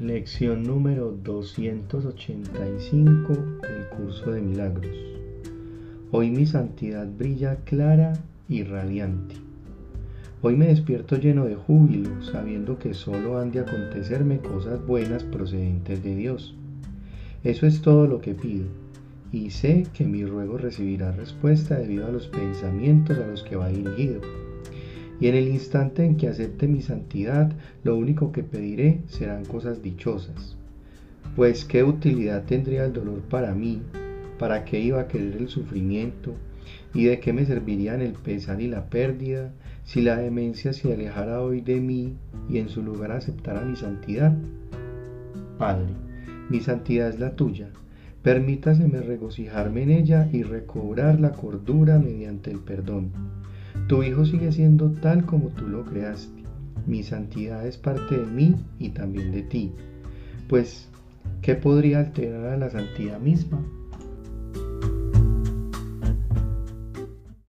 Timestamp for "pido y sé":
18.32-19.86